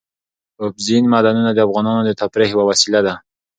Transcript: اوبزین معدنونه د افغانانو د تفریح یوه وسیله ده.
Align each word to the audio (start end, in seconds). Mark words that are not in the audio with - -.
اوبزین 0.63 1.03
معدنونه 1.13 1.51
د 1.53 1.59
افغانانو 1.67 2.01
د 2.05 2.11
تفریح 2.21 2.49
یوه 2.53 2.63
وسیله 2.71 2.99
ده. 3.07 3.13